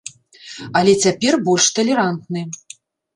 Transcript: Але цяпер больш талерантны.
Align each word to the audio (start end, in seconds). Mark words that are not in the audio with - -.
Але 0.79 0.93
цяпер 1.03 1.37
больш 1.49 1.65
талерантны. 1.81 2.41